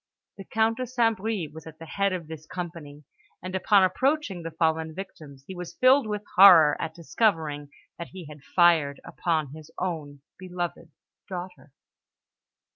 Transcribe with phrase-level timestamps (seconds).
[0.39, 1.15] The Count de St.
[1.15, 3.03] Bris was at the head of this company;
[3.43, 8.25] and upon approaching the fallen victims, he was filled with horror at discovering that he
[8.25, 10.89] had fired upon his own beloved
[11.29, 11.71] daughter!